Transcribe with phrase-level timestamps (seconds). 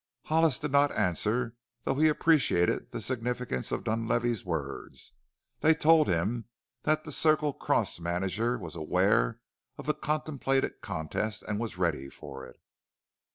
[0.23, 1.53] Hollis did not answer,
[1.83, 5.11] though he appreciated the significance of Dunlavey's words;
[5.59, 6.45] they told him
[6.81, 9.41] that the Circle Cross manager was aware
[9.77, 12.59] of the contemplated contest and was ready for it.